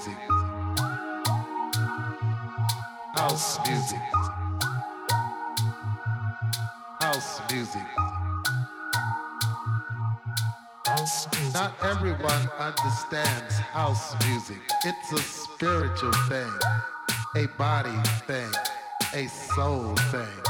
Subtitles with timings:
[0.00, 0.18] music,
[3.16, 4.00] house music,
[7.00, 7.82] house music.
[11.52, 14.58] Not everyone understands house music.
[14.84, 16.52] It's a spiritual thing,
[17.36, 17.90] a body
[18.26, 18.52] thing,
[19.12, 20.42] a soul thing,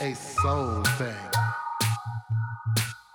[0.00, 1.33] a soul thing.